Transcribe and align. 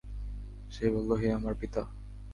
সে 0.71 0.85
বলল, 0.89 1.09
হে 1.15 1.27
আমার 1.33 1.53
পিতা! 1.55 1.81